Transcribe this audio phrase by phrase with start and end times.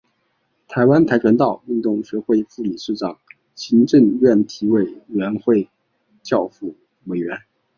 [0.67, 3.19] 台湾跆拳道运动学会副理事长
[3.53, 5.69] 行政院体育委员会
[6.23, 7.37] 训辅委员